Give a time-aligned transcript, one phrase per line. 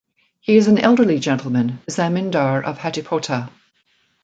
[0.39, 3.51] He is an elderly gentleman, the zamindar of Hatipota.